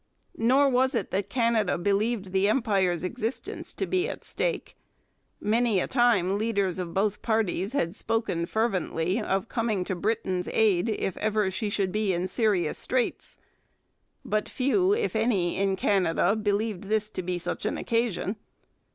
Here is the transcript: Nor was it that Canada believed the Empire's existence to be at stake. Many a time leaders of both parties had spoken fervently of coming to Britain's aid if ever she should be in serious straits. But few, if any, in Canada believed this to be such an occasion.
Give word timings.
Nor 0.39 0.67
was 0.67 0.95
it 0.95 1.11
that 1.11 1.29
Canada 1.29 1.77
believed 1.77 2.31
the 2.31 2.47
Empire's 2.47 3.03
existence 3.03 3.71
to 3.75 3.85
be 3.85 4.09
at 4.09 4.23
stake. 4.23 4.75
Many 5.39 5.79
a 5.79 5.85
time 5.85 6.39
leaders 6.39 6.79
of 6.79 6.95
both 6.95 7.21
parties 7.21 7.73
had 7.73 7.95
spoken 7.95 8.47
fervently 8.47 9.21
of 9.21 9.47
coming 9.47 9.83
to 9.83 9.95
Britain's 9.95 10.47
aid 10.47 10.89
if 10.89 11.17
ever 11.17 11.51
she 11.51 11.69
should 11.69 11.91
be 11.91 12.13
in 12.13 12.27
serious 12.27 12.79
straits. 12.79 13.37
But 14.25 14.49
few, 14.49 14.91
if 14.95 15.15
any, 15.15 15.55
in 15.55 15.75
Canada 15.75 16.35
believed 16.35 16.85
this 16.85 17.11
to 17.11 17.21
be 17.21 17.37
such 17.37 17.67
an 17.67 17.77
occasion. 17.77 18.37